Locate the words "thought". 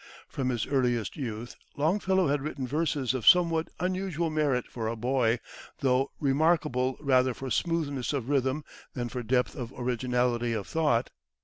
10.65-11.11